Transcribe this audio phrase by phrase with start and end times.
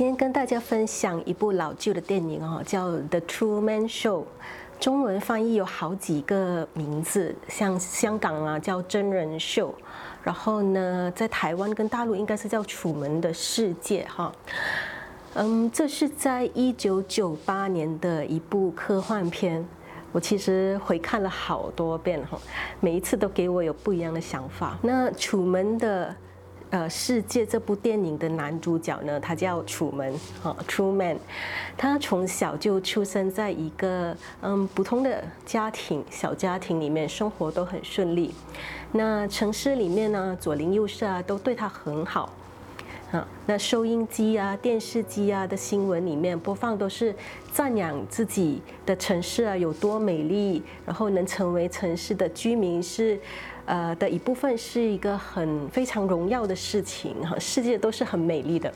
[0.00, 4.20] 今天跟大家分享一部老旧的电影哦，叫《The Truman Show》，
[4.80, 9.74] 中文翻译有好几个名字，像香港啊叫真人秀，
[10.22, 14.32] 然后呢，在台湾跟大陆应该是叫《楚门的世界》哈。
[15.34, 19.62] 嗯，这是在一九九八年的一部科幻片，
[20.12, 22.38] 我其实回看了好多遍哈，
[22.80, 24.78] 每一次都给我有不一样的想法。
[24.80, 26.16] 那楚门的。
[26.70, 31.16] 呃，世界这部电影的男主角呢，他叫楚门，哈，Truman，
[31.76, 38.32] 他从小就出生在一个嗯普通的家庭，小家庭里面，生活都很顺利。
[38.92, 42.32] 那城市里面呢，左邻右舍啊都对他很好，
[43.10, 47.12] 啊，那收音机啊、电视机啊的新闻里面播放都是
[47.52, 53.18] 赞扬自己的城市啊有多美丽，然后能成为城市的居民是。
[53.70, 58.72] 呃，的一部分是一个很非常荣耀的事情哈，世界都是很美丽的。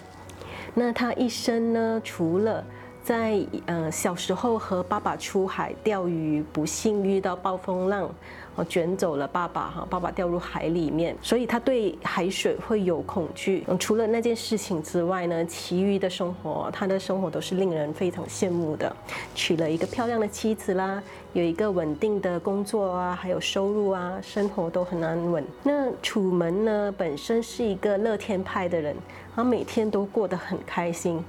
[0.73, 2.64] 那他一生呢，除了
[3.05, 8.10] 在呃小时候和爸爸出海钓鱼，不幸遇到暴风浪，
[8.56, 13.62] 哦卷走了爸爸哈，爸爸掉入海里面，所以他对海水会有恐惧。
[13.66, 18.91] 嗯，除了那件事情之外呢，其余的生活，他的生活都是令人非常羡慕的。
[19.34, 21.02] 娶了一个漂亮的妻子啦，
[21.34, 25.44] 有一个稳定的工作啊，还有收入啊，生活都很安稳。
[25.62, 28.97] 那楚门呢，本身是一个乐天派的人，
[29.36, 31.22] 他每天都过得很开心。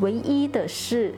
[0.00, 1.14] 唯一的是，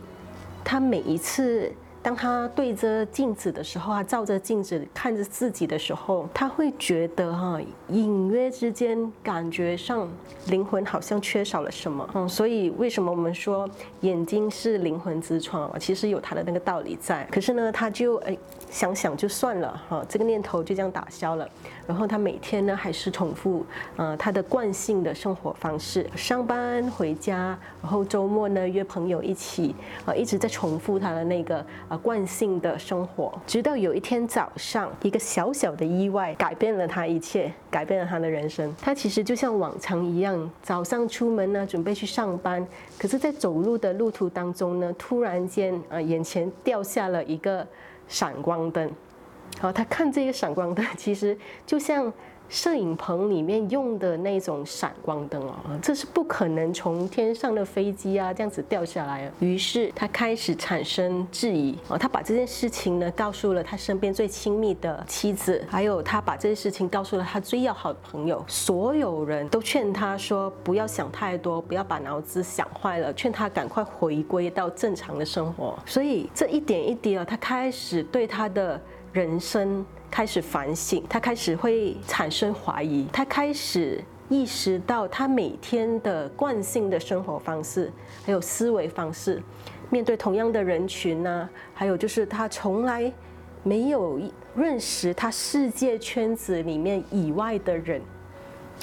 [0.64, 10.08] 他每一次当他对着镜子的时候，他照着镜子看着自己的时候，他会觉得哈，隐约之间感觉上
[10.48, 12.08] 灵魂好像缺少了什么。
[12.14, 13.68] 嗯，所以为什么我们说
[14.00, 15.78] 眼睛是灵魂之窗啊？
[15.78, 17.24] 其实有他的那个道理在。
[17.30, 18.36] 可是呢，他就哎
[18.68, 21.48] 想想就算了哈，这个念头就这样打消了。
[21.86, 23.64] 然后他每天呢还是重复
[23.96, 38.74] 呃他的惯性的生活方式，上班回家，然后周末呢约朋友一起啊一直在重复他的那个啊惯性的生活，直到有一天早上，一个小小的意外改变了他一切，改变了他的人生。
[38.80, 42.66] 他其实就像往常一样，早上出门呢准备去上班，
[42.98, 47.66] 可是，在走路的路途当中呢，突然间啊眼前掉下了一个
[48.08, 48.90] 闪光灯。
[49.60, 52.12] 好，他看这个闪光灯， 其实就像
[52.48, 59.30] 摄影棚里面用的那种闪光灯哦，这是不可能从天上的飞机啊这样子掉下来。
[59.38, 68.44] 于是他开始产生质疑哦，他把这件事情呢告诉了他身边最亲密的妻子，还有他把这件事情告诉了他最要好的朋友。
[68.46, 75.78] 所有人都劝他说不要想太多，不要把脑子想坏了，劝他赶快回归到正常的生活。
[75.86, 78.78] 所以这一点一滴啊，他开始对他的。
[79.12, 87.92] 人生开始反省，他开始会产生怀疑，他开始意识到他每天的惯性的生活方式，
[88.24, 89.42] 还有思维方式，
[89.90, 93.12] 面对同样的人群呢，还有就是他从来
[93.62, 94.18] 没有
[94.56, 98.00] 认识他世界圈子里面以外的人，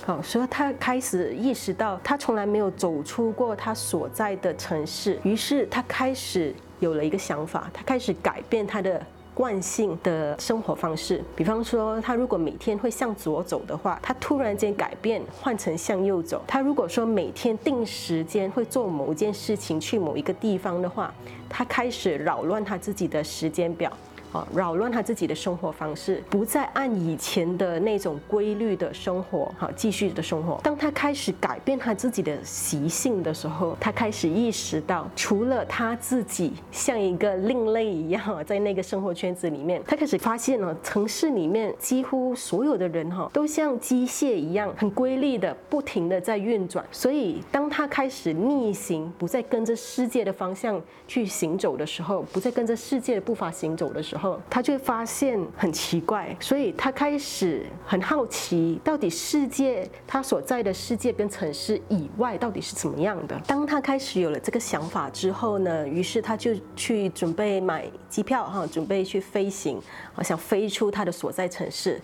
[0.06, 9.04] 好，所以他开始意识到他从来没有走出过他所在的城市，于是他开始有了一个想法，他开始改变他的。
[9.40, 21.14] 惯性的生活方式，比方说，他如果每天会向左走的话，他突然间改变换成向右走；他如果说每天定时间会做某一件事情去某一个地方的话，
[21.48, 23.90] 他开始扰乱他自己的时间表。
[24.32, 30.60] 啊，扰乱他自己的生活方式，不再按以前的那种规律的生活，哈，继续的生活。
[30.64, 46.86] 当他开始改变他自己的习性的时候，他开始意识到，除了他自己像一个另类一样， 在那个生活圈子里面，他开始发现了城市里面几乎所有的人，哈，都像机械一样，很规律的，不停的在运转。
[46.92, 63.40] 所以，当他开始逆行，不再跟着世界的方向去行走的时候，不再跟着世界的步伐行走的时候，后，他就发现很奇怪，所以他开始很好奇，到底世界他所在的世界跟城市以外到底是怎么样的。
[63.48, 69.82] 当他开始有了这个想法之后呢，于是他就去准备买机票哈，准备去飞行，
[70.22, 72.00] 想飞出他的所在城市。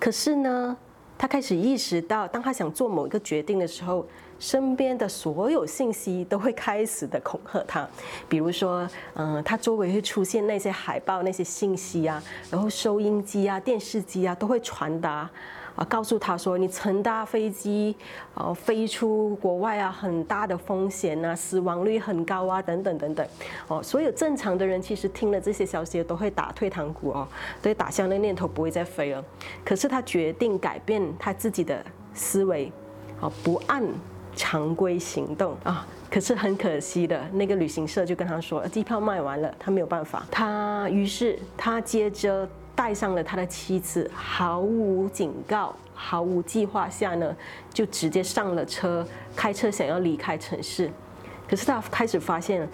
[0.00, 0.76] 可是呢，
[1.18, 4.06] 他开始意识到，当他想做某一个决定的时候，
[4.38, 7.88] 身边的所有信息都会开始的恐吓他，
[8.28, 15.28] 比如说，嗯，他周围会出现那些海报、那些信息啊，然后收音机啊、电视机啊都会传达，
[15.78, 17.94] 啊，告诉他说你乘搭飞机，
[18.34, 23.26] 啊，飞出国外啊，很大的风险啊，死亡率很高啊，等等等等，
[23.68, 27.28] 哦，所有正常的人其实听了这些消息都会打退堂鼓哦，
[27.62, 29.24] 都会打消那念头，不会再飞了。
[29.64, 31.80] 可是他决定改变他自己的
[32.12, 32.72] 思维，
[33.20, 33.84] 啊，不按。
[34.36, 40.24] 常规行动啊，可是很可惜的，那个旅行社就跟他说，机票卖完了，他没有办法。
[40.30, 42.48] 他于是他接着
[42.78, 47.36] 带上了他的妻子，毫无警告、毫无计划下呢，
[47.74, 49.04] 就直接上了车，
[49.34, 50.88] 开车想要离开城市。
[51.50, 52.68] 可是他开始发现，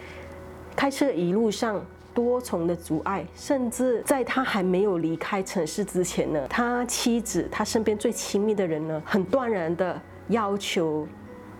[0.76, 9.98] 开车一路上多重的阻碍，甚至在他还没有离开城市之前呢，他妻子、他身边最亲密的人呢，很断然的
[10.28, 11.08] 要求。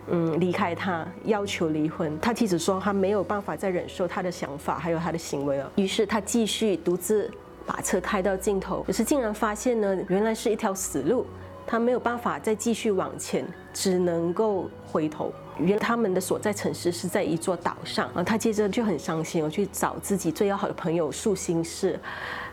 [0.07, 2.21] 嗯，离开他，要求离婚。
[2.21, 5.73] 他妻子说，他没有办法再忍受他的想法，还有他的行为了。
[5.77, 7.31] 于是他继续独自
[7.67, 11.27] 把车开到尽头，可是竟然发现呢，原来是一条死路，
[11.67, 15.33] 他没有办法再继续往前，只能够回头。
[15.59, 21.99] 原来他们的所在城市是在一座岛上啊，他接着就很伤心，我去找自己最要好的朋友诉心事。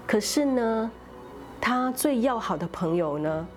[0.06, 0.92] 可是呢，
[1.60, 3.48] 他最要好的朋友呢，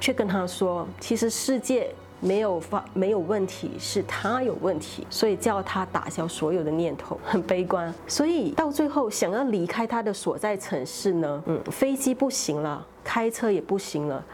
[0.00, 1.94] 却跟他说，其实世界。
[2.22, 7.92] 没有发没有问题，是他有问题，所以叫他打消所有的念头，很悲观。
[8.06, 14.24] 所以到最后想要离开他的所在城市呢，嗯，飞机不行了，开车也不行了。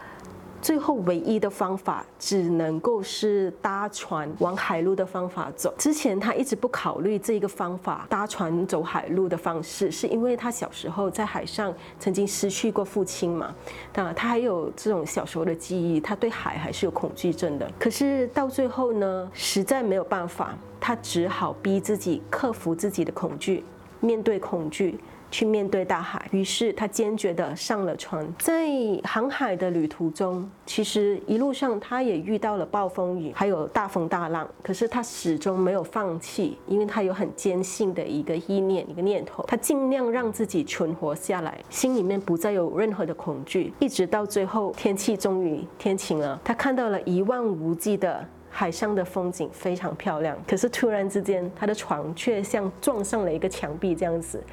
[0.61, 5.73] 最后唯一的方法只能够是搭船往海路的方法走。
[5.77, 13.53] 之前他一直不考虑这个方法，搭船走海路的方式，是因为他小时候在海上曾经失去过父亲嘛，
[13.95, 17.71] 那他还有这种小时候的记忆，他对海还是有恐惧症的。
[17.79, 23.63] 可是到最后呢，实在没有办法，他只好逼自己克服自己的恐惧，
[23.99, 24.99] 面对恐惧。
[25.31, 28.27] 去面对大海，于是他坚决地上了船。
[28.39, 28.67] 在
[29.03, 34.47] 航海的旅途中，其实一路上他也遇到了暴风雨，还有大风大浪。
[34.63, 39.43] 可是他始终没有放弃，因为他有很坚信的一个意念、一个念头。
[39.47, 43.73] 他尽量让自己存活下来，心里面不再有任何的恐惧。
[43.79, 50.35] 一直到最后，天气终于天晴了，他看到了一望无际的海上的风景，非常漂亮。
[50.47, 54.43] 可是突然之间，他的船却像撞上了一个墙壁这样子。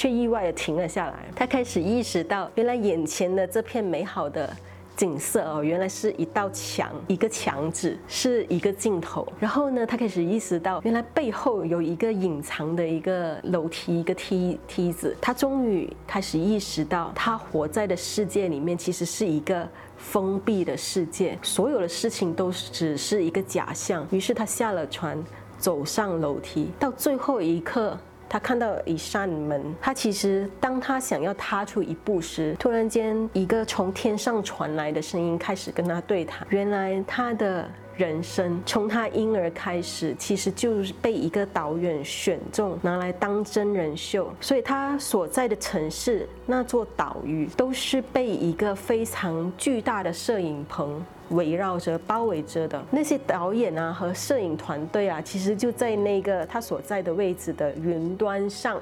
[0.00, 1.26] 却意外的停了下来。
[1.36, 4.48] 他开始意识到，原来眼前的这片美好的
[4.96, 9.30] 景色哦，原来是一道墙，一个墙纸，是一个镜头。
[9.38, 15.14] 然后呢，他开始意识到，原来背后有一个隐藏的一个楼梯，一个梯梯子。
[15.20, 19.68] 他终于开始意识到，他活在的世界里面其实是一个
[19.98, 24.06] 封闭的世界，所有的事情都只是一个假象。
[24.10, 25.22] 于是他下了船，
[25.58, 27.98] 走上楼梯，到最后一刻。
[28.30, 36.46] 他看到一扇门，他其实当他想要踏出一步时，突然间一个从天上传来的声音开始跟他对谈。
[36.50, 51.04] 原来他的人生从他婴儿开始，其实就是被一个导演选中拿来当真人秀，所以他所在的城市那座岛屿都是被一个非常巨大的摄影棚。
[51.30, 58.80] 围绕着、包围着的那些导演啊和摄影团队啊，其实就在那个他所在的位置的云端上。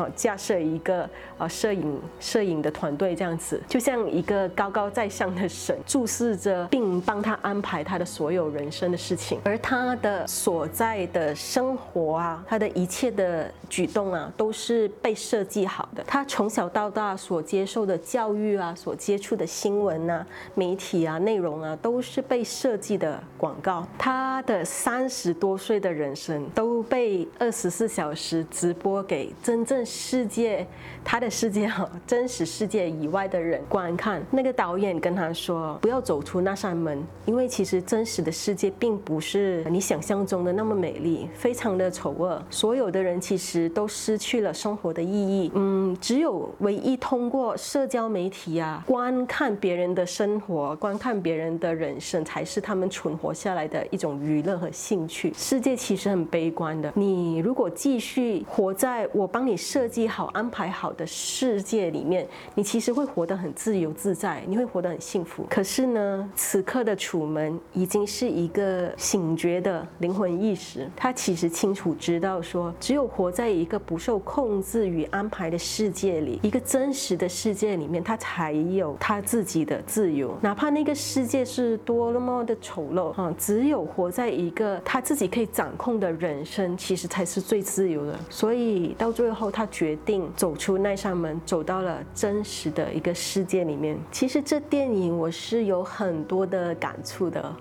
[0.00, 1.06] 好，架设一个
[1.36, 9.38] 啊摄影摄影的团队这样子，就像一个高高在上的神 注视着，并帮他安排他的所有人生的事情。
[9.44, 16.02] 而他的所在的生活啊，他的一切的举动啊，都是被设计好的。
[16.06, 23.86] 他从小到大所接受的教育啊，所接触的新闻啊、媒体啊、内容啊，都是被设计的广告。
[23.98, 29.84] 他的三十多岁的人生都被二十四小时直播给真正。
[29.90, 30.66] 世界，
[31.04, 34.22] 他的世界哈，真实世界以外的人观看。
[34.30, 42.42] 那个导演跟他说：“不要走出那扇门，因为其实真实的世界并不是你想象中的那么美丽，非常的丑恶。
[42.48, 45.50] 所有的人其实都失去了生活的意义。
[45.54, 55.32] 嗯，只有唯一通过社交媒体啊，观看别人的生活，观看别人的人生，才是他们存活下来的一种娱乐和兴趣。
[55.36, 56.92] 世界其实很悲观的。
[56.94, 59.50] 你如果继续活在我帮你。
[59.70, 65.46] 设计好、安排好的世界里面，你其实会活得很自由自在，你会活得很幸福。
[65.48, 80.36] 可是呢，此刻的楚门已经是一个醒觉的灵魂意识，他其实清楚知道说，只有活在一个不受控制与安排的世界里，一个真实的世界里面，他才有他自己的自由。
[80.42, 88.18] 哪怕那个世界是多么的丑陋啊，只有活在一个他自己可以掌控的人生，其实才是最自由的。
[88.28, 89.59] 所以到最后他。
[89.60, 93.94] 他决定走出那扇门，走到了真实的一个世界里面。
[94.10, 97.54] 其实这电影我是有很多的感触的。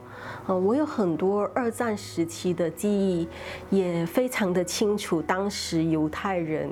[0.48, 3.28] 呃，我有很多二战时期的记忆，
[3.70, 6.70] 也非常的清楚当时犹太人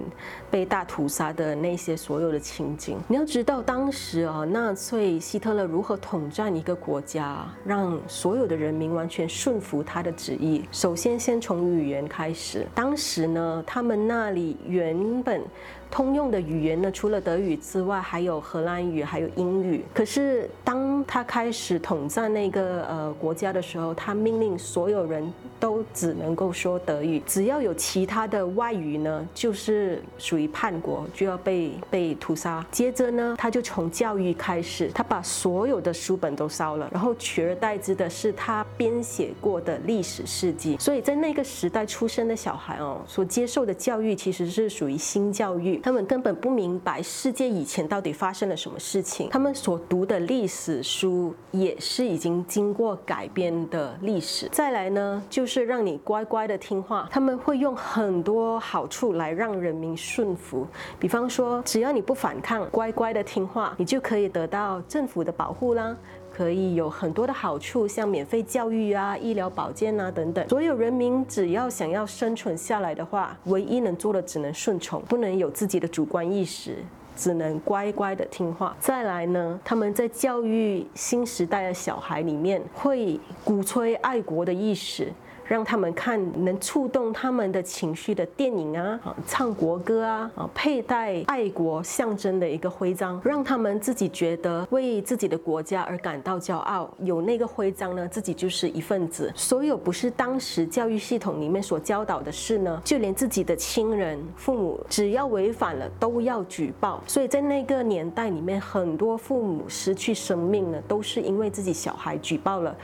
[0.49, 2.97] 被大屠杀的那些所有的情景。
[3.07, 10.63] 你要知道，当时啊，纳粹希特勒如何统战一个国家，让所有的人民完全顺服他的旨意。
[10.71, 12.65] 首先，先从语言开始。
[12.73, 15.41] 当时呢，他们那里原本。
[15.89, 19.83] 通用的语言呢，除了德语之外，还有荷兰语，还有英语。
[19.93, 32.65] 可是当他开始统战那个呃国家的时候，他命令所有人都只能够说德语，只要有其他的外语呢，就是属于叛国，就要被被屠杀。
[32.71, 40.77] 接着呢，他就从教育开始，他把所有的书本都烧了，然后取而代之的是他编写过的历史事迹。
[40.79, 45.76] 所以在那个时代出生的小孩哦，所接受的教育其实是属于新教育。
[45.81, 54.47] 他们根本不明白世界以前到底发生了什么事情，他们所读的历史书也是已经经过改编的历史。
[54.51, 60.67] 再来呢，就是让你乖乖的听话，他们会用很多好处来让人民顺服，
[60.99, 65.95] 比方说，只要你不反抗，乖乖的听话，你就可以得到政府的保护啦。
[66.37, 70.47] 可以有很多的好处，像免费教育啊、医疗保健啊等等。
[70.47, 76.75] 所有人民只要想要生存下来的话，唯一能做的只能顺从，不能有自己的主观意识，
[77.15, 78.77] 只能乖乖的听话。
[78.79, 85.11] 再来呢，他们在教育新时代的小孩里面，会鼓吹爱国的意识。
[85.47, 96.89] 让他们看能触动他们的情绪的电影啊，唱国歌啊，啊，佩戴爱国象征的一个徽章，让他们自己觉得为自己的国家而感到骄傲。
[96.99, 99.31] 有那个徽章呢，自己就是一份子。
[99.35, 107.01] 所有不是当时教育系统里面所教导的事呢，就连自己的亲人、父母，只要违反了都要举报。
[107.07, 112.75] 所以在那个年代里面，很多父母失去生命呢，都是因为自己小孩举报了。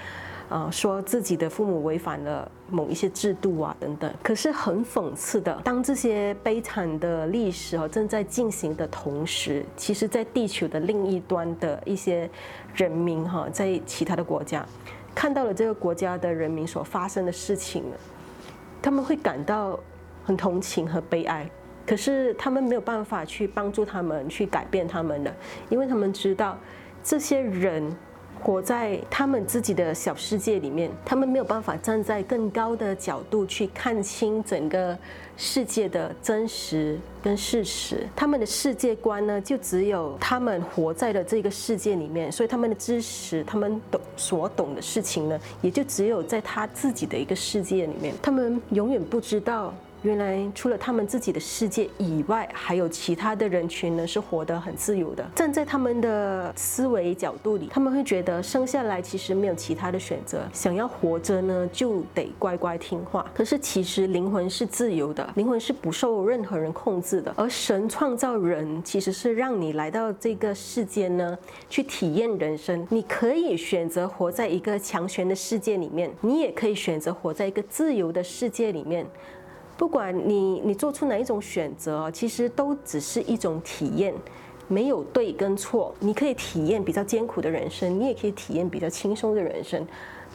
[0.49, 4.13] 啊，说自己的父母违反了某一些制度啊，等等。
[4.21, 12.29] 可是很讽刺的，当这些悲惨的历史啊正在进行的同时，其实，在地球的另一端的一些
[12.75, 14.63] 人民哈，在其他的国家，
[15.15, 17.83] 看到了这个国家的人民所发生的事情，
[18.81, 19.79] 他们会感到
[20.23, 21.49] 很同情和悲哀。
[21.85, 25.35] 可是他们没有办法去帮助他们，去改变他们的，
[25.69, 26.59] 因为他们知道
[27.01, 27.91] 这些人。
[28.43, 34.97] 活在他们自己的小世界里面，他们没有办法站在更高的角度去看清整个
[35.37, 38.05] 世界的真实跟事实。
[38.13, 48.13] 他们的世界观呢，就只有他们活在的这个世界里面，所以他们的知识，他们懂所懂的事情呢，也就只有在他自己的一个世界里面。
[48.21, 49.73] 他们永远不知道。
[50.03, 55.25] 原来除了他们自己的世界以外，还有其他的人群呢，是活得很自由的。
[55.33, 63.25] 站在他们的思维角度里，他们会觉得生下来其实没有其他的选择，想要活着呢，就得乖乖听话。
[63.33, 67.33] 可是其实灵魂是自由的，灵魂是不受任何人控制的。
[67.37, 71.37] 而神创造人，其实是让你来到这个世间呢，
[71.69, 72.85] 去体验人生。
[72.89, 79.05] 你可以选择活在一个强权的世界里面，你也可以选择活在一个自由的世界里面。
[79.77, 84.13] 不管你你做出哪一种选择，其实都只是一种体验，
[84.67, 85.93] 没有对跟错。
[85.99, 89.85] 你可以体验比较艰苦的人生，你也可以体验比较轻松的人生，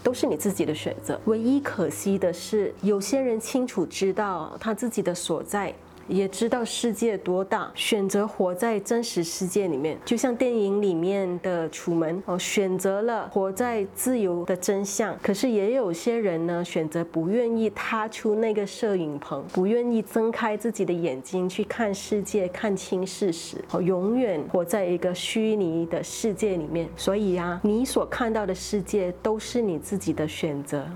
[0.02, 1.18] 都是你自己的选择。
[1.26, 5.72] 唯一可惜的是，有些人清楚知道他自己的所在。
[6.08, 15.16] 也知道世界多大，选择活在真实世界里面，就像电影里面的楚门哦，选择了活在自由的真相。
[15.22, 26.88] 可是也有些人呢，选择不愿意踏出那个摄影棚，不愿意睁开自己的眼睛去看世界，看清事实，哦，永远活在一个虚拟的世界里面。
[26.96, 30.86] 所以啊，你所看到的世界都是你自己的选择。